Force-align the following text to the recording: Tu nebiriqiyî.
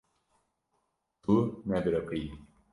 Tu 1.23 1.35
nebiriqiyî. 1.69 2.29